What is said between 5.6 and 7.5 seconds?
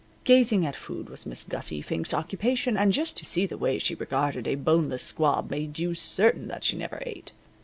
you certain that she never ate.